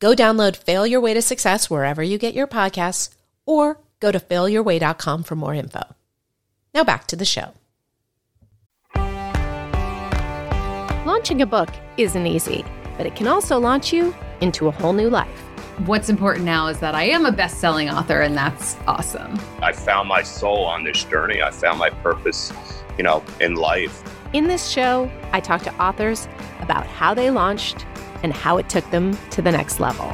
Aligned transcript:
Go 0.00 0.14
download 0.14 0.56
Fail 0.56 0.86
Your 0.86 1.00
Way 1.00 1.14
to 1.14 1.22
Success 1.22 1.70
wherever 1.70 2.02
you 2.02 2.18
get 2.18 2.34
your 2.34 2.46
podcasts 2.46 3.10
or 3.46 3.78
go 4.00 4.12
to 4.12 4.20
failyourway.com 4.20 5.22
for 5.22 5.34
more 5.34 5.54
info. 5.54 5.82
Now 6.74 6.84
back 6.84 7.06
to 7.08 7.16
the 7.16 7.24
show. 7.24 7.54
Launching 11.06 11.42
a 11.42 11.46
book 11.46 11.68
isn't 11.96 12.26
easy, 12.26 12.64
but 12.96 13.06
it 13.06 13.14
can 13.14 13.28
also 13.28 13.58
launch 13.58 13.92
you 13.92 14.14
into 14.40 14.68
a 14.68 14.70
whole 14.70 14.92
new 14.92 15.08
life. 15.08 15.40
What's 15.86 16.08
important 16.08 16.44
now 16.44 16.68
is 16.68 16.80
that 16.80 16.94
I 16.94 17.04
am 17.04 17.26
a 17.26 17.32
best 17.32 17.58
selling 17.58 17.90
author, 17.90 18.20
and 18.20 18.36
that's 18.36 18.76
awesome. 18.86 19.38
I 19.60 19.72
found 19.72 20.08
my 20.08 20.22
soul 20.22 20.64
on 20.64 20.84
this 20.84 21.04
journey. 21.04 21.42
I 21.42 21.50
found 21.50 21.78
my 21.78 21.90
purpose, 21.90 22.52
you 22.96 23.04
know, 23.04 23.24
in 23.40 23.56
life. 23.56 24.02
In 24.32 24.46
this 24.46 24.68
show, 24.68 25.10
I 25.32 25.40
talk 25.40 25.62
to 25.62 25.74
authors 25.82 26.28
about 26.60 26.86
how 26.86 27.12
they 27.12 27.30
launched 27.30 27.86
and 28.24 28.32
how 28.32 28.56
it 28.56 28.68
took 28.68 28.90
them 28.90 29.16
to 29.30 29.42
the 29.42 29.52
next 29.52 29.78
level. 29.78 30.06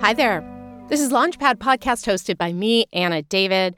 Hi 0.00 0.14
there. 0.14 0.42
This 0.88 1.00
is 1.00 1.12
Launchpad 1.12 1.56
podcast 1.56 2.06
hosted 2.06 2.38
by 2.38 2.52
me, 2.52 2.86
Anna 2.92 3.22
David. 3.22 3.76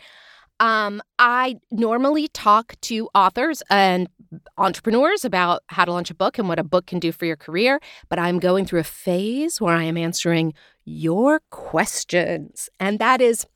Um, 0.60 1.02
I 1.18 1.56
normally 1.70 2.28
talk 2.28 2.74
to 2.82 3.08
authors 3.14 3.62
and 3.68 4.08
entrepreneurs 4.56 5.24
about 5.24 5.62
how 5.68 5.84
to 5.84 5.92
launch 5.92 6.10
a 6.10 6.14
book 6.14 6.38
and 6.38 6.48
what 6.48 6.58
a 6.58 6.64
book 6.64 6.86
can 6.86 7.00
do 7.00 7.10
for 7.10 7.24
your 7.24 7.36
career, 7.36 7.80
but 8.08 8.18
I'm 8.18 8.38
going 8.38 8.66
through 8.66 8.80
a 8.80 8.84
phase 8.84 9.60
where 9.60 9.74
I 9.74 9.82
am 9.82 9.96
answering 9.96 10.54
your 10.84 11.40
questions. 11.50 12.68
And 12.78 12.98
that 12.98 13.20
is 13.20 13.46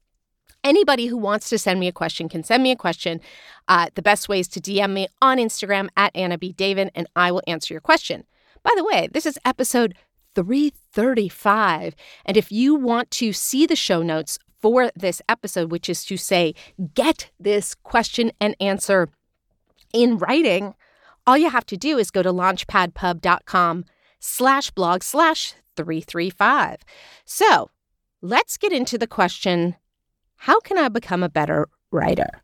anybody 0.66 1.06
who 1.06 1.16
wants 1.16 1.48
to 1.48 1.58
send 1.58 1.80
me 1.80 1.86
a 1.86 1.92
question 1.92 2.28
can 2.28 2.42
send 2.42 2.62
me 2.62 2.70
a 2.70 2.76
question. 2.76 3.20
Uh, 3.68 3.88
the 3.94 4.02
best 4.02 4.28
way 4.28 4.40
is 4.40 4.48
to 4.48 4.60
DM 4.60 4.92
me 4.92 5.08
on 5.22 5.38
Instagram 5.38 5.88
at 5.96 6.14
Anna 6.14 6.36
B. 6.36 6.52
David, 6.52 6.90
and 6.94 7.06
I 7.14 7.30
will 7.32 7.42
answer 7.46 7.72
your 7.72 7.80
question. 7.80 8.24
By 8.62 8.72
the 8.76 8.84
way, 8.84 9.08
this 9.12 9.26
is 9.26 9.38
episode 9.44 9.94
335. 10.34 11.94
And 12.24 12.36
if 12.36 12.50
you 12.50 12.74
want 12.74 13.10
to 13.12 13.32
see 13.32 13.64
the 13.64 13.76
show 13.76 14.02
notes 14.02 14.38
for 14.60 14.90
this 14.96 15.22
episode, 15.28 15.70
which 15.70 15.88
is 15.88 16.04
to 16.06 16.16
say, 16.16 16.54
get 16.94 17.30
this 17.38 17.74
question 17.74 18.32
and 18.40 18.56
answer 18.60 19.08
in 19.94 20.18
writing, 20.18 20.74
all 21.26 21.38
you 21.38 21.48
have 21.48 21.66
to 21.66 21.76
do 21.76 21.96
is 21.96 22.10
go 22.10 22.22
to 22.22 22.32
launchpadpub.com 22.32 23.84
slash 24.18 24.70
blog 24.72 25.02
slash 25.02 25.54
335. 25.76 26.78
So 27.24 27.70
let's 28.20 28.56
get 28.56 28.72
into 28.72 28.98
the 28.98 29.06
question 29.06 29.76
how 30.36 30.60
can 30.60 30.78
I 30.78 30.88
become 30.88 31.22
a 31.22 31.28
better 31.28 31.68
writer? 31.90 32.42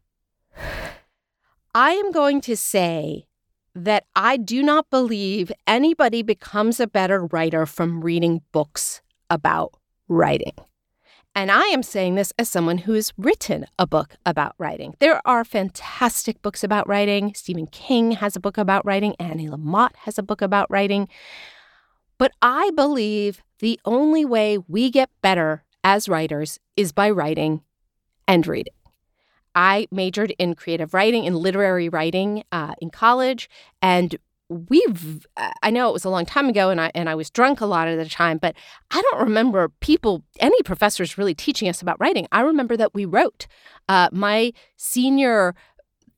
I 1.75 1.93
am 1.93 2.13
going 2.13 2.41
to 2.43 2.57
say 2.57 3.27
that 3.75 4.05
I 4.15 4.37
do 4.37 4.63
not 4.63 4.91
believe 4.91 5.51
anybody 5.67 6.23
becomes 6.23 6.81
a 6.81 6.87
better 6.87 7.25
writer 7.27 7.65
from 7.65 8.03
reading 8.03 8.43
books 8.53 9.01
about 9.31 9.75
writing. 10.09 10.55
And 11.35 11.51
I 11.51 11.63
am 11.69 11.83
saying 11.83 12.15
this 12.15 12.33
as 12.39 12.51
someone 12.51 12.79
who 12.79 12.93
has 12.93 13.15
written 13.17 13.65
a 13.79 13.87
book 13.87 14.17
about 14.27 14.55
writing. 14.59 14.95
There 15.01 15.27
are 15.27 15.45
fantastic 15.45 16.43
books 16.43 16.63
about 16.63 16.87
writing. 16.87 17.33
Stephen 17.35 17.67
King 17.67 18.13
has 18.13 18.37
a 18.37 18.41
book 18.41 18.59
about 18.59 18.85
writing. 18.85 19.17
Annie 19.19 19.49
Lamott 19.49 19.97
has 20.01 20.19
a 20.19 20.23
book 20.23 20.43
about 20.43 20.71
writing. 20.71 21.09
But 22.19 22.33
I 22.43 22.71
believe 22.73 23.43
the 23.61 23.81
only 23.87 24.27
way 24.27 24.59
we 24.59 24.91
get 24.91 25.09
better 25.23 25.65
as 25.83 26.09
writers 26.09 26.61
is 26.77 26.93
by 26.93 27.09
writing 27.09 27.63
and 28.27 28.47
reading. 28.47 28.75
I 29.55 29.87
majored 29.91 30.35
in 30.39 30.55
creative 30.55 30.95
writing 30.95 31.27
and 31.27 31.37
literary 31.37 31.89
writing 31.89 32.45
uh, 32.53 32.75
in 32.81 32.91
college, 32.91 33.51
and 33.83 34.17
we've 34.49 35.27
I 35.63 35.71
know 35.71 35.89
it 35.89 35.93
was 35.93 36.05
a 36.05 36.11
long 36.11 36.27
time 36.27 36.49
ago 36.49 36.69
and 36.69 36.81
I 36.81 36.91
and 36.95 37.09
I 37.09 37.15
was 37.15 37.31
drunk 37.31 37.61
a 37.61 37.67
lot 37.67 37.89
of 37.89 37.99
the 37.99 38.09
time, 38.09 38.39
but 38.39 38.55
I 38.91 39.01
don't 39.01 39.23
remember 39.23 39.71
people 39.81 40.25
any 40.41 40.63
professors 40.63 41.19
really 41.19 41.35
teaching 41.35 41.69
us 41.69 41.83
about 41.83 41.99
writing. 42.01 42.27
I 42.33 42.43
remember 42.43 42.77
that 42.77 42.95
we 42.95 43.05
wrote. 43.05 43.47
Uh, 43.89 44.09
my 44.13 44.53
senior 44.77 45.55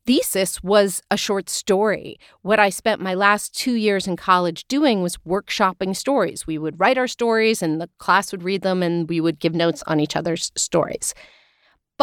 thesis 0.07 0.63
was 0.63 1.01
a 1.11 1.17
short 1.17 1.49
story. 1.49 2.19
What 2.43 2.59
I 2.59 2.69
spent 2.69 3.01
my 3.01 3.15
last 3.15 3.55
two 3.55 3.75
years 3.75 4.07
in 4.07 4.17
college 4.17 4.67
doing 4.69 5.03
was 5.03 5.17
workshopping 5.27 5.97
stories. 5.97 6.47
We 6.47 6.59
would 6.59 6.79
write 6.79 6.99
our 6.99 7.09
stories 7.09 7.63
and 7.63 7.81
the 7.81 7.89
class 7.99 8.31
would 8.33 8.43
read 8.43 8.63
them 8.63 8.83
and 8.83 9.09
we 9.09 9.21
would 9.21 9.39
give 9.39 9.55
notes 9.55 9.83
on 9.87 10.01
each 10.01 10.17
other's 10.17 10.53
stories. 10.57 11.15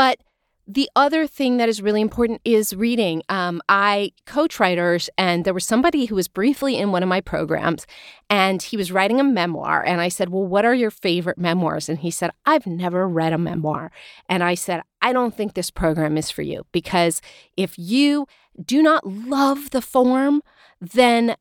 But 0.01 0.17
the 0.65 0.89
other 0.95 1.27
thing 1.27 1.57
that 1.57 1.69
is 1.69 1.79
really 1.79 2.01
important 2.01 2.41
is 2.43 2.75
reading. 2.75 3.21
Um, 3.29 3.61
I 3.69 4.13
coach 4.25 4.59
writers, 4.59 5.11
and 5.15 5.45
there 5.45 5.53
was 5.53 5.63
somebody 5.63 6.05
who 6.05 6.15
was 6.15 6.27
briefly 6.27 6.75
in 6.75 6.91
one 6.91 7.03
of 7.03 7.09
my 7.09 7.21
programs, 7.21 7.85
and 8.27 8.63
he 8.63 8.77
was 8.77 8.91
writing 8.91 9.19
a 9.19 9.23
memoir. 9.23 9.83
And 9.85 10.01
I 10.01 10.09
said, 10.09 10.29
Well, 10.29 10.47
what 10.47 10.65
are 10.65 10.73
your 10.73 10.89
favorite 10.89 11.37
memoirs? 11.37 11.87
And 11.87 11.99
he 11.99 12.09
said, 12.09 12.31
I've 12.47 12.65
never 12.65 13.07
read 13.07 13.31
a 13.31 13.37
memoir. 13.37 13.91
And 14.27 14.43
I 14.43 14.55
said, 14.55 14.81
I 15.03 15.13
don't 15.13 15.37
think 15.37 15.53
this 15.53 15.69
program 15.69 16.17
is 16.17 16.31
for 16.31 16.41
you 16.41 16.65
because 16.71 17.21
if 17.55 17.77
you 17.77 18.25
do 18.65 18.81
not 18.81 19.05
love 19.05 19.69
the 19.69 19.83
form, 19.83 20.41
then 20.79 21.35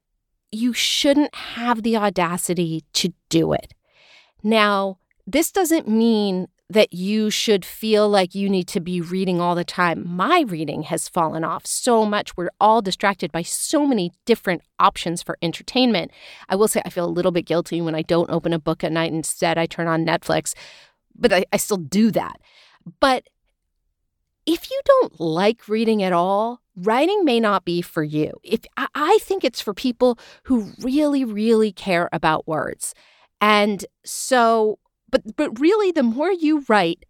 you 0.52 0.74
shouldn't 0.74 1.34
have 1.34 1.82
the 1.82 1.96
audacity 1.96 2.84
to 2.92 3.14
do 3.30 3.54
it. 3.54 3.72
Now, 4.42 4.98
this 5.26 5.50
doesn't 5.50 5.88
mean 5.88 6.48
that 6.70 6.92
you 6.92 7.30
should 7.30 7.64
feel 7.64 8.08
like 8.08 8.32
you 8.32 8.48
need 8.48 8.68
to 8.68 8.80
be 8.80 9.00
reading 9.00 9.40
all 9.40 9.56
the 9.56 9.64
time. 9.64 10.04
My 10.06 10.44
reading 10.46 10.84
has 10.84 11.08
fallen 11.08 11.42
off 11.42 11.66
so 11.66 12.06
much. 12.06 12.36
We're 12.36 12.50
all 12.60 12.80
distracted 12.80 13.32
by 13.32 13.42
so 13.42 13.84
many 13.84 14.12
different 14.24 14.62
options 14.78 15.20
for 15.20 15.36
entertainment. 15.42 16.12
I 16.48 16.54
will 16.54 16.68
say 16.68 16.80
I 16.84 16.90
feel 16.90 17.04
a 17.04 17.10
little 17.10 17.32
bit 17.32 17.44
guilty 17.44 17.80
when 17.80 17.96
I 17.96 18.02
don't 18.02 18.30
open 18.30 18.52
a 18.52 18.58
book 18.60 18.84
at 18.84 18.92
night. 18.92 19.12
Instead, 19.12 19.58
I 19.58 19.66
turn 19.66 19.88
on 19.88 20.06
Netflix, 20.06 20.54
but 21.18 21.32
I, 21.32 21.44
I 21.52 21.56
still 21.56 21.76
do 21.76 22.12
that. 22.12 22.40
But 23.00 23.24
if 24.46 24.70
you 24.70 24.80
don't 24.84 25.20
like 25.20 25.68
reading 25.68 26.04
at 26.04 26.12
all, 26.12 26.60
writing 26.76 27.24
may 27.24 27.40
not 27.40 27.64
be 27.64 27.82
for 27.82 28.04
you. 28.04 28.32
If 28.44 28.60
I 28.76 29.18
think 29.22 29.42
it's 29.42 29.60
for 29.60 29.74
people 29.74 30.20
who 30.44 30.72
really, 30.80 31.24
really 31.24 31.72
care 31.72 32.08
about 32.12 32.46
words. 32.46 32.94
And 33.40 33.84
so 34.04 34.78
but 35.10 35.36
but 35.36 35.58
really 35.60 35.92
the 35.92 36.02
more 36.02 36.32
you 36.32 36.64
write, 36.68 37.04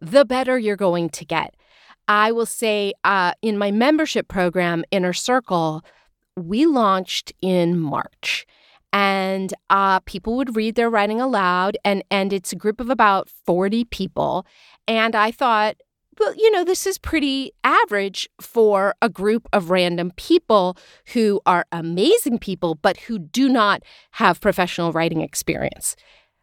the 0.00 0.24
better 0.24 0.58
you're 0.58 0.76
going 0.76 1.10
to 1.10 1.24
get. 1.24 1.54
I 2.08 2.32
will 2.32 2.46
say 2.46 2.94
uh, 3.04 3.32
in 3.42 3.58
my 3.58 3.70
membership 3.70 4.28
program, 4.28 4.84
Inner 4.90 5.12
Circle, 5.12 5.84
we 6.36 6.66
launched 6.66 7.32
in 7.42 7.78
March. 7.78 8.46
And 8.90 9.52
uh, 9.68 10.00
people 10.00 10.36
would 10.38 10.56
read 10.56 10.74
their 10.74 10.88
writing 10.88 11.20
aloud, 11.20 11.76
and, 11.84 12.02
and 12.10 12.32
it's 12.32 12.52
a 12.52 12.56
group 12.56 12.80
of 12.80 12.88
about 12.88 13.28
40 13.28 13.84
people. 13.84 14.46
And 14.86 15.14
I 15.14 15.30
thought, 15.30 15.76
well, 16.18 16.34
you 16.34 16.50
know, 16.50 16.64
this 16.64 16.86
is 16.86 16.98
pretty 16.98 17.52
average 17.62 18.28
for 18.40 18.94
a 19.02 19.08
group 19.08 19.46
of 19.52 19.70
random 19.70 20.12
people 20.16 20.76
who 21.12 21.40
are 21.44 21.66
amazing 21.70 22.38
people, 22.38 22.74
but 22.76 22.96
who 22.96 23.18
do 23.18 23.48
not 23.48 23.82
have 24.12 24.40
professional 24.40 24.90
writing 24.90 25.20
experience. 25.20 25.94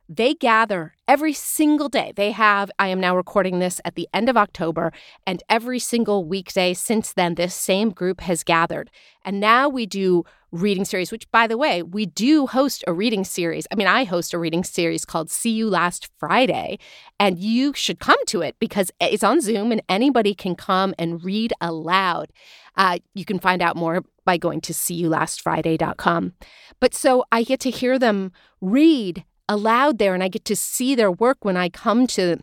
They 0.08 0.36
gather 0.36 0.94
every 1.08 1.34
single 1.34 1.90
day. 1.90 2.14
They 2.16 2.32
have, 2.32 2.70
I 2.78 2.90
am 2.90 3.00
now 3.00 3.16
recording 3.16 3.60
this 3.60 3.82
at 3.84 3.96
the 3.96 4.08
end 4.14 4.30
of 4.30 4.38
October, 4.38 4.94
and 5.26 5.42
every 5.50 5.80
single 5.80 6.24
weekday 6.26 6.74
since 6.76 7.12
then, 7.12 7.36
this 7.36 7.56
same 7.56 7.90
group 7.90 8.22
has 8.22 8.44
gathered. 8.44 8.92
And 9.24 9.40
now 9.40 9.68
we 9.68 9.88
do 9.88 10.24
reading 10.52 10.86
series, 10.86 11.12
which, 11.12 11.30
by 11.32 11.48
the 11.48 11.58
way, 11.58 11.82
we 11.82 12.06
do 12.06 12.46
host 12.46 12.84
a 12.88 12.94
reading 12.94 13.24
series. 13.24 13.66
I 13.72 13.76
mean, 13.76 13.88
I 13.88 14.04
host 14.04 14.34
a 14.34 14.38
reading 14.38 14.64
series 14.64 15.06
called 15.06 15.32
See 15.32 15.50
You 15.50 15.70
Last 15.70 16.10
Friday, 16.20 16.78
and 17.20 17.40
you 17.40 17.74
should 17.74 18.00
come 18.00 18.24
to 18.28 18.42
it 18.42 18.56
because 18.60 18.92
it's 19.00 19.24
on 19.24 19.42
Zoom 19.42 19.72
and 19.72 19.82
anybody 19.90 20.36
can 20.36 20.56
come 20.56 20.94
and 21.00 21.24
read 21.24 21.52
aloud. 21.62 22.32
Uh, 22.78 23.00
you 23.16 23.26
can 23.26 23.40
find 23.40 23.62
out 23.62 23.76
more 23.76 24.04
by 24.24 24.38
going 24.38 24.62
to 24.62 24.74
seeyoulastfriday.com. 24.74 26.34
But 26.80 26.94
so 26.94 27.26
I 27.32 27.44
get 27.44 27.60
to 27.62 27.70
hear 27.70 27.98
them 27.98 28.32
read 28.62 29.24
aloud 29.48 29.98
there 29.98 30.14
and 30.14 30.24
I 30.24 30.28
get 30.28 30.46
to 30.46 30.56
see 30.56 30.96
their 30.96 31.12
work 31.12 31.44
when 31.44 31.58
I 31.58 31.70
come 31.70 32.08
to 32.08 32.38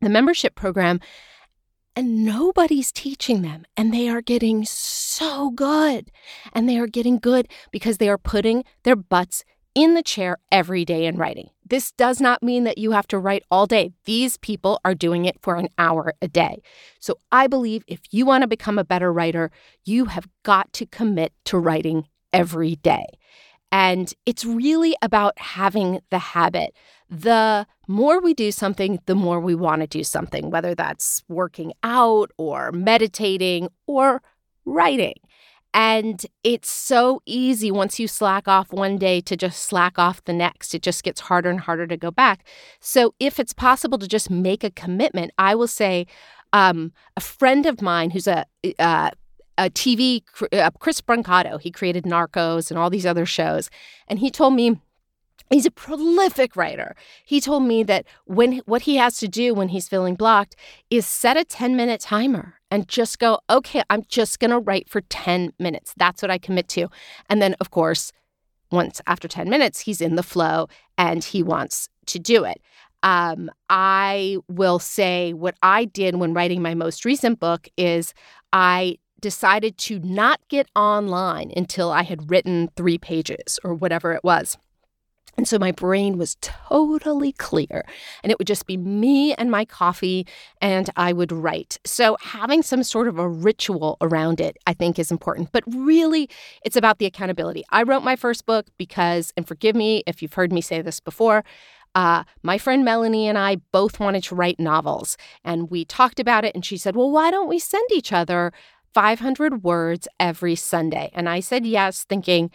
the 0.00 0.08
membership 0.08 0.54
program. 0.54 1.00
And 1.96 2.24
nobody's 2.24 2.92
teaching 2.92 3.42
them, 3.42 3.66
and 3.76 3.92
they 3.92 4.08
are 4.08 4.22
getting 4.22 4.64
so 4.64 5.50
good. 5.50 6.12
And 6.52 6.68
they 6.68 6.78
are 6.78 6.86
getting 6.86 7.18
good 7.18 7.48
because 7.72 7.98
they 7.98 8.08
are 8.08 8.16
putting 8.16 8.64
their 8.84 8.94
butts 8.94 9.44
in 9.74 9.94
the 9.94 10.02
chair 10.02 10.38
every 10.50 10.84
day 10.84 11.06
and 11.06 11.18
writing. 11.18 11.50
This 11.64 11.92
does 11.92 12.20
not 12.20 12.42
mean 12.42 12.64
that 12.64 12.78
you 12.78 12.92
have 12.92 13.06
to 13.08 13.18
write 13.18 13.44
all 13.50 13.66
day. 13.66 13.92
These 14.04 14.36
people 14.38 14.80
are 14.84 14.94
doing 14.94 15.24
it 15.24 15.40
for 15.40 15.56
an 15.56 15.68
hour 15.78 16.14
a 16.22 16.28
day. 16.28 16.62
So 16.98 17.18
I 17.30 17.46
believe 17.46 17.84
if 17.86 18.00
you 18.10 18.26
want 18.26 18.42
to 18.42 18.48
become 18.48 18.78
a 18.78 18.84
better 18.84 19.12
writer, 19.12 19.50
you 19.84 20.06
have 20.06 20.28
got 20.42 20.72
to 20.74 20.86
commit 20.86 21.32
to 21.46 21.58
writing 21.58 22.08
every 22.32 22.76
day. 22.76 23.06
And 23.72 24.12
it's 24.26 24.44
really 24.44 24.96
about 25.00 25.38
having 25.38 26.00
the 26.10 26.18
habit. 26.18 26.74
The 27.08 27.66
more 27.86 28.20
we 28.20 28.34
do 28.34 28.50
something, 28.52 29.00
the 29.06 29.14
more 29.14 29.40
we 29.40 29.54
want 29.54 29.82
to 29.82 29.86
do 29.86 30.04
something, 30.04 30.50
whether 30.50 30.74
that's 30.74 31.22
working 31.28 31.72
out 31.82 32.30
or 32.36 32.72
meditating 32.72 33.68
or 33.86 34.22
writing. 34.64 35.14
And 35.72 36.24
it's 36.42 36.70
so 36.70 37.22
easy 37.26 37.70
once 37.70 38.00
you 38.00 38.08
slack 38.08 38.48
off 38.48 38.72
one 38.72 38.96
day 38.96 39.20
to 39.20 39.36
just 39.36 39.62
slack 39.62 39.98
off 39.98 40.24
the 40.24 40.32
next. 40.32 40.74
It 40.74 40.82
just 40.82 41.04
gets 41.04 41.20
harder 41.20 41.48
and 41.48 41.60
harder 41.60 41.86
to 41.86 41.96
go 41.96 42.10
back. 42.10 42.44
So, 42.80 43.14
if 43.20 43.38
it's 43.38 43.52
possible 43.52 43.96
to 43.98 44.08
just 44.08 44.30
make 44.30 44.64
a 44.64 44.70
commitment, 44.70 45.30
I 45.38 45.54
will 45.54 45.68
say 45.68 46.06
um, 46.52 46.92
a 47.16 47.20
friend 47.20 47.66
of 47.66 47.80
mine 47.80 48.10
who's 48.10 48.26
a, 48.26 48.46
uh, 48.80 49.10
a 49.60 49.68
TV, 49.68 50.22
uh, 50.52 50.70
Chris 50.78 51.00
Brancato, 51.02 51.60
he 51.60 51.70
created 51.70 52.04
Narcos 52.04 52.70
and 52.70 52.78
all 52.78 52.88
these 52.88 53.04
other 53.04 53.26
shows. 53.26 53.68
And 54.08 54.18
he 54.18 54.30
told 54.30 54.54
me 54.54 54.80
He's 55.50 55.66
a 55.66 55.70
prolific 55.72 56.54
writer. 56.54 56.94
He 57.24 57.40
told 57.40 57.64
me 57.64 57.82
that 57.82 58.06
when 58.24 58.58
what 58.66 58.82
he 58.82 58.96
has 58.96 59.18
to 59.18 59.26
do 59.26 59.52
when 59.52 59.70
he's 59.70 59.88
feeling 59.88 60.14
blocked 60.14 60.54
is 60.90 61.06
set 61.08 61.36
a 61.36 61.44
10 61.44 61.74
minute 61.74 62.00
timer 62.00 62.54
and 62.70 62.86
just 62.86 63.18
go, 63.18 63.40
okay, 63.50 63.82
I'm 63.90 64.04
just 64.08 64.38
going 64.38 64.52
to 64.52 64.60
write 64.60 64.88
for 64.88 65.00
10 65.00 65.52
minutes. 65.58 65.92
That's 65.96 66.22
what 66.22 66.30
I 66.30 66.38
commit 66.38 66.68
to. 66.68 66.86
And 67.28 67.42
then, 67.42 67.56
of 67.58 67.72
course, 67.72 68.12
once 68.70 69.00
after 69.08 69.26
10 69.26 69.50
minutes, 69.50 69.80
he's 69.80 70.00
in 70.00 70.14
the 70.14 70.22
flow 70.22 70.68
and 70.96 71.24
he 71.24 71.42
wants 71.42 71.88
to 72.06 72.20
do 72.20 72.44
it. 72.44 72.60
Um, 73.02 73.50
I 73.68 74.36
will 74.46 74.78
say 74.78 75.32
what 75.32 75.56
I 75.64 75.84
did 75.84 76.14
when 76.16 76.32
writing 76.32 76.62
my 76.62 76.74
most 76.74 77.04
recent 77.04 77.40
book 77.40 77.68
is 77.76 78.14
I 78.52 78.98
decided 79.20 79.78
to 79.78 79.98
not 80.00 80.40
get 80.48 80.68
online 80.74 81.52
until 81.56 81.90
I 81.90 82.02
had 82.02 82.30
written 82.30 82.70
three 82.76 82.98
pages 82.98 83.58
or 83.62 83.74
whatever 83.74 84.12
it 84.12 84.24
was. 84.24 84.56
And 85.36 85.46
so 85.48 85.58
my 85.58 85.72
brain 85.72 86.18
was 86.18 86.36
totally 86.40 87.32
clear, 87.32 87.84
and 88.22 88.30
it 88.30 88.38
would 88.38 88.46
just 88.46 88.66
be 88.66 88.76
me 88.76 89.32
and 89.34 89.50
my 89.50 89.64
coffee, 89.64 90.26
and 90.60 90.90
I 90.96 91.12
would 91.12 91.32
write. 91.32 91.78
So, 91.84 92.16
having 92.20 92.62
some 92.62 92.82
sort 92.82 93.08
of 93.08 93.18
a 93.18 93.28
ritual 93.28 93.96
around 94.00 94.40
it, 94.40 94.58
I 94.66 94.74
think, 94.74 94.98
is 94.98 95.10
important. 95.10 95.50
But 95.52 95.64
really, 95.66 96.28
it's 96.62 96.76
about 96.76 96.98
the 96.98 97.06
accountability. 97.06 97.64
I 97.70 97.84
wrote 97.84 98.02
my 98.02 98.16
first 98.16 98.44
book 98.44 98.66
because, 98.76 99.32
and 99.36 99.46
forgive 99.46 99.76
me 99.76 100.02
if 100.06 100.20
you've 100.20 100.34
heard 100.34 100.52
me 100.52 100.60
say 100.60 100.82
this 100.82 101.00
before, 101.00 101.44
uh, 101.94 102.24
my 102.42 102.58
friend 102.58 102.84
Melanie 102.84 103.26
and 103.26 103.38
I 103.38 103.56
both 103.72 103.98
wanted 103.98 104.22
to 104.24 104.34
write 104.34 104.60
novels, 104.60 105.16
and 105.44 105.70
we 105.70 105.84
talked 105.84 106.20
about 106.20 106.44
it. 106.44 106.54
And 106.54 106.64
she 106.64 106.76
said, 106.76 106.96
Well, 106.96 107.10
why 107.10 107.30
don't 107.30 107.48
we 107.48 107.58
send 107.58 107.88
each 107.92 108.12
other 108.12 108.52
500 108.94 109.62
words 109.62 110.08
every 110.18 110.54
Sunday? 110.54 111.10
And 111.14 111.28
I 111.28 111.40
said 111.40 111.66
yes, 111.66 112.04
thinking, 112.04 112.50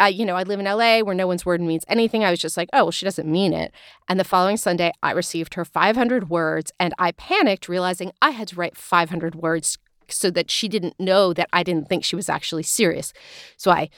I, 0.00 0.08
you 0.08 0.24
know, 0.24 0.36
I 0.36 0.44
live 0.44 0.60
in 0.60 0.66
LA 0.66 1.00
where 1.00 1.14
no 1.14 1.26
one's 1.26 1.44
word 1.44 1.60
means 1.60 1.84
anything. 1.88 2.24
I 2.24 2.30
was 2.30 2.38
just 2.38 2.56
like, 2.56 2.68
oh, 2.72 2.84
well, 2.84 2.90
she 2.92 3.04
doesn't 3.04 3.30
mean 3.30 3.52
it. 3.52 3.72
And 4.08 4.18
the 4.18 4.24
following 4.24 4.56
Sunday, 4.56 4.92
I 5.02 5.10
received 5.10 5.54
her 5.54 5.64
500 5.64 6.30
words 6.30 6.72
and 6.78 6.94
I 6.98 7.12
panicked, 7.12 7.68
realizing 7.68 8.12
I 8.22 8.30
had 8.30 8.48
to 8.48 8.56
write 8.56 8.76
500 8.76 9.34
words 9.34 9.76
so 10.08 10.30
that 10.30 10.50
she 10.50 10.68
didn't 10.68 10.98
know 11.00 11.32
that 11.32 11.48
I 11.52 11.62
didn't 11.62 11.88
think 11.88 12.04
she 12.04 12.16
was 12.16 12.28
actually 12.28 12.62
serious. 12.62 13.12
So 13.56 13.70
I, 13.70 13.90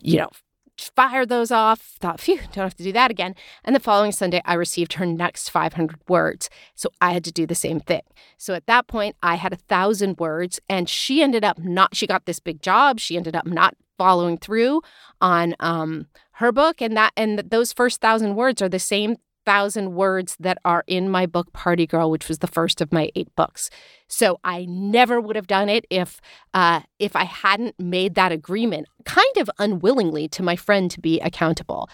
you 0.00 0.18
know, 0.18 0.30
fired 0.78 1.28
those 1.28 1.50
off, 1.50 1.80
thought, 1.80 2.20
phew, 2.20 2.38
don't 2.38 2.64
have 2.64 2.76
to 2.76 2.82
do 2.82 2.92
that 2.92 3.10
again. 3.10 3.34
And 3.64 3.74
the 3.74 3.80
following 3.80 4.12
Sunday, 4.12 4.42
I 4.44 4.54
received 4.54 4.94
her 4.94 5.06
next 5.06 5.48
500 5.50 5.98
words. 6.08 6.50
So 6.74 6.90
I 7.00 7.12
had 7.12 7.24
to 7.24 7.32
do 7.32 7.46
the 7.46 7.54
same 7.54 7.80
thing. 7.80 8.02
So 8.38 8.54
at 8.54 8.66
that 8.66 8.86
point, 8.86 9.16
I 9.22 9.36
had 9.36 9.52
a 9.52 9.56
thousand 9.56 10.18
words, 10.18 10.60
and 10.68 10.88
she 10.88 11.22
ended 11.22 11.44
up 11.44 11.58
not, 11.58 11.94
she 11.94 12.06
got 12.06 12.26
this 12.26 12.40
big 12.40 12.62
job. 12.62 13.00
She 13.00 13.16
ended 13.16 13.36
up 13.36 13.46
not 13.46 13.76
following 13.98 14.38
through 14.38 14.82
on 15.20 15.54
um, 15.60 16.06
her 16.32 16.50
book 16.50 16.80
and 16.80 16.96
that 16.96 17.12
and 17.16 17.38
those 17.38 17.72
first 17.72 18.00
thousand 18.00 18.34
words 18.34 18.60
are 18.60 18.68
the 18.68 18.78
same 18.78 19.16
thousand 19.44 19.94
words 19.94 20.36
that 20.38 20.58
are 20.64 20.84
in 20.86 21.08
my 21.08 21.26
book 21.26 21.52
party 21.52 21.86
girl 21.86 22.10
which 22.10 22.28
was 22.28 22.38
the 22.38 22.46
first 22.46 22.80
of 22.80 22.92
my 22.92 23.10
eight 23.14 23.34
books. 23.36 23.70
So 24.08 24.38
i 24.44 24.64
never 24.66 25.20
would 25.20 25.36
have 25.36 25.46
done 25.46 25.68
it 25.68 25.84
if 25.90 26.20
uh, 26.54 26.80
if 26.98 27.16
i 27.16 27.24
hadn't 27.24 27.78
made 27.78 28.14
that 28.14 28.32
agreement 28.32 28.86
kind 29.04 29.36
of 29.36 29.50
unwillingly 29.58 30.28
to 30.28 30.42
my 30.42 30.56
friend 30.56 30.90
to 30.90 31.00
be 31.00 31.20
accountable. 31.20 31.88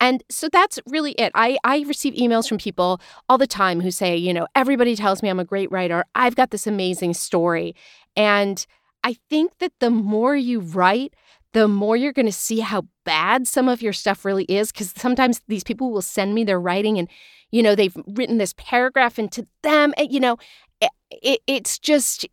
And 0.00 0.24
so 0.28 0.48
that's 0.48 0.80
really 0.86 1.12
it. 1.12 1.32
I 1.34 1.58
i 1.64 1.80
receive 1.80 2.14
emails 2.14 2.48
from 2.48 2.58
people 2.58 3.00
all 3.28 3.38
the 3.38 3.46
time 3.46 3.80
who 3.80 3.90
say 3.90 4.16
you 4.16 4.34
know 4.34 4.46
everybody 4.54 4.96
tells 4.96 5.22
me 5.22 5.28
i'm 5.28 5.40
a 5.40 5.44
great 5.44 5.70
writer. 5.70 6.04
I've 6.14 6.36
got 6.36 6.50
this 6.50 6.66
amazing 6.66 7.14
story. 7.14 7.74
And 8.16 8.64
i 9.04 9.16
think 9.30 9.58
that 9.58 9.72
the 9.80 9.90
more 9.90 10.36
you 10.36 10.60
write 10.60 11.14
the 11.52 11.68
more 11.68 11.96
you're 11.96 12.12
going 12.12 12.26
to 12.26 12.32
see 12.32 12.60
how 12.60 12.86
bad 13.04 13.46
some 13.46 13.68
of 13.68 13.82
your 13.82 13.92
stuff 13.92 14.24
really 14.24 14.44
is. 14.44 14.72
Because 14.72 14.92
sometimes 14.96 15.40
these 15.48 15.64
people 15.64 15.92
will 15.92 16.02
send 16.02 16.34
me 16.34 16.44
their 16.44 16.60
writing 16.60 16.98
and, 16.98 17.08
you 17.50 17.62
know, 17.62 17.74
they've 17.74 17.96
written 18.06 18.38
this 18.38 18.54
paragraph 18.56 19.18
into 19.18 19.46
them. 19.62 19.92
And, 19.96 20.10
you 20.10 20.20
know, 20.20 20.38
it, 20.80 20.90
it, 21.10 21.40
it's 21.46 21.78
just, 21.78 22.26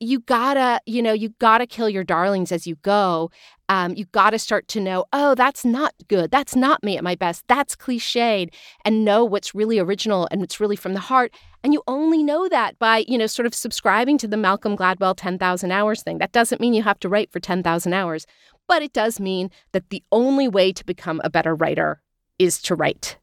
you, 0.00 0.20
gotta, 0.20 0.80
you 0.86 1.02
know, 1.02 1.12
you 1.12 1.30
gotta 1.38 1.66
kill 1.66 1.88
your 1.88 2.04
darlings 2.04 2.52
as 2.52 2.66
you 2.66 2.76
go. 2.76 3.30
Um, 3.68 3.94
you 3.94 4.06
gotta 4.06 4.38
start 4.38 4.66
to 4.68 4.80
know, 4.80 5.04
oh, 5.12 5.34
that's 5.34 5.64
not 5.64 5.94
good. 6.08 6.30
That's 6.30 6.56
not 6.56 6.82
me 6.82 6.96
at 6.96 7.04
my 7.04 7.14
best. 7.14 7.44
That's 7.48 7.76
cliched. 7.76 8.50
And 8.84 9.04
know 9.04 9.24
what's 9.24 9.54
really 9.54 9.78
original 9.78 10.28
and 10.30 10.40
what's 10.40 10.60
really 10.60 10.76
from 10.76 10.94
the 10.94 11.00
heart. 11.00 11.32
And 11.62 11.72
you 11.72 11.82
only 11.86 12.22
know 12.22 12.48
that 12.48 12.78
by, 12.78 13.04
you 13.08 13.18
know, 13.18 13.26
sort 13.26 13.46
of 13.46 13.54
subscribing 13.54 14.18
to 14.18 14.28
the 14.28 14.36
Malcolm 14.36 14.76
Gladwell 14.76 15.14
10,000 15.16 15.70
hours 15.70 16.02
thing. 16.02 16.18
That 16.18 16.32
doesn't 16.32 16.60
mean 16.60 16.74
you 16.74 16.82
have 16.82 17.00
to 17.00 17.08
write 17.08 17.30
for 17.30 17.40
10,000 17.40 17.92
hours 17.92 18.26
but 18.68 18.82
it 18.82 18.92
does 18.92 19.18
mean 19.18 19.50
that 19.72 19.88
the 19.88 20.04
only 20.12 20.46
way 20.46 20.72
to 20.72 20.84
become 20.84 21.20
a 21.24 21.30
better 21.30 21.54
writer 21.54 22.00
is 22.38 22.62
to 22.62 22.76
write. 22.76 23.16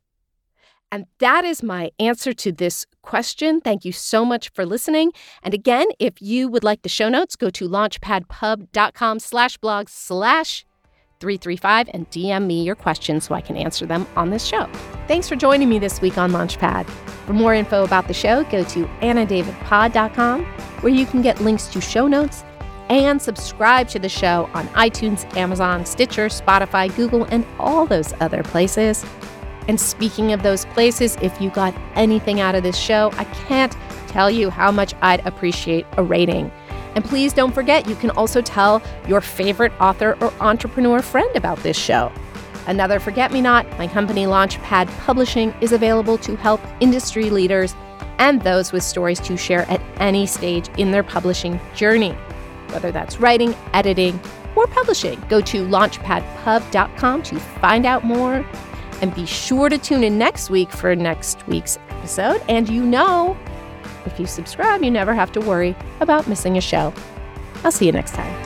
And 0.95 1.07
that 1.19 1.43
is 1.43 1.61
my 1.61 1.91
answer 1.99 2.31
to 2.31 2.53
this 2.53 2.85
question. 3.01 3.59
Thank 3.59 3.83
you 3.83 3.91
so 3.91 4.23
much 4.23 4.47
for 4.53 4.65
listening. 4.65 5.11
And 5.43 5.53
again, 5.53 5.87
if 5.99 6.21
you 6.21 6.47
would 6.47 6.63
like 6.63 6.83
the 6.83 6.89
show 6.89 7.09
notes, 7.09 7.35
go 7.35 7.49
to 7.49 7.67
launchpadpub.com 7.67 9.19
slash 9.19 9.57
blog 9.57 9.89
slash 9.89 10.65
335 11.19 11.89
and 11.93 12.09
DM 12.11 12.45
me 12.45 12.63
your 12.63 12.75
questions 12.75 13.25
so 13.25 13.35
I 13.35 13.41
can 13.41 13.57
answer 13.57 13.85
them 13.85 14.07
on 14.15 14.29
this 14.29 14.45
show. 14.45 14.67
Thanks 15.09 15.27
for 15.27 15.35
joining 15.35 15.67
me 15.67 15.79
this 15.79 15.99
week 15.99 16.17
on 16.17 16.31
Launchpad. 16.31 16.89
For 17.25 17.33
more 17.33 17.53
info 17.53 17.83
about 17.83 18.07
the 18.07 18.13
show, 18.13 18.45
go 18.45 18.63
to 18.63 18.85
annadavidpod.com 19.01 20.45
where 20.45 20.93
you 20.93 21.05
can 21.05 21.21
get 21.21 21.41
links 21.41 21.67
to 21.67 21.81
show 21.81 22.07
notes 22.07 22.45
and 22.89 23.21
subscribe 23.21 23.89
to 23.89 23.99
the 23.99 24.07
show 24.07 24.49
on 24.53 24.65
iTunes, 24.69 25.25
Amazon, 25.35 25.85
Stitcher, 25.85 26.27
Spotify, 26.27 26.95
Google, 26.95 27.25
and 27.25 27.45
all 27.59 27.85
those 27.85 28.13
other 28.21 28.43
places. 28.43 29.03
And 29.67 29.79
speaking 29.79 30.31
of 30.31 30.43
those 30.43 30.65
places, 30.65 31.17
if 31.21 31.39
you 31.41 31.49
got 31.49 31.75
anything 31.95 32.39
out 32.39 32.55
of 32.55 32.63
this 32.63 32.77
show, 32.77 33.11
I 33.17 33.23
can't 33.25 33.75
tell 34.07 34.29
you 34.29 34.49
how 34.49 34.71
much 34.71 34.93
I'd 35.01 35.25
appreciate 35.25 35.85
a 35.97 36.03
rating. 36.03 36.51
And 36.95 37.03
please 37.03 37.33
don't 37.33 37.51
forget, 37.53 37.87
you 37.87 37.95
can 37.95 38.09
also 38.11 38.41
tell 38.41 38.81
your 39.07 39.21
favorite 39.21 39.73
author 39.81 40.17
or 40.21 40.31
entrepreneur 40.39 41.01
friend 41.01 41.35
about 41.35 41.57
this 41.59 41.77
show. 41.77 42.11
Another 42.67 42.99
Forget 42.99 43.31
Me 43.31 43.41
Not, 43.41 43.67
my 43.77 43.87
company 43.87 44.25
Launchpad 44.25 44.87
Publishing, 44.99 45.53
is 45.61 45.71
available 45.71 46.17
to 46.19 46.35
help 46.37 46.61
industry 46.79 47.29
leaders 47.29 47.75
and 48.17 48.41
those 48.41 48.71
with 48.71 48.83
stories 48.83 49.19
to 49.19 49.35
share 49.35 49.69
at 49.69 49.81
any 49.97 50.25
stage 50.25 50.69
in 50.77 50.91
their 50.91 51.03
publishing 51.03 51.59
journey 51.75 52.15
whether 52.75 52.91
that's 52.91 53.19
writing, 53.19 53.55
editing, 53.73 54.19
or 54.55 54.67
publishing. 54.67 55.21
Go 55.29 55.41
to 55.41 55.65
launchpadpub.com 55.65 57.23
to 57.23 57.39
find 57.39 57.85
out 57.85 58.03
more. 58.03 58.45
And 59.01 59.13
be 59.13 59.25
sure 59.25 59.69
to 59.69 59.77
tune 59.77 60.03
in 60.03 60.17
next 60.17 60.49
week 60.49 60.71
for 60.71 60.95
next 60.95 61.45
week's 61.47 61.77
episode. 61.89 62.41
And 62.47 62.69
you 62.69 62.83
know, 62.83 63.37
if 64.05 64.19
you 64.19 64.25
subscribe, 64.25 64.83
you 64.83 64.91
never 64.91 65.13
have 65.13 65.31
to 65.33 65.41
worry 65.41 65.75
about 65.99 66.27
missing 66.27 66.57
a 66.57 66.61
show. 66.61 66.93
I'll 67.63 67.71
see 67.71 67.85
you 67.85 67.91
next 67.91 68.13
time. 68.13 68.44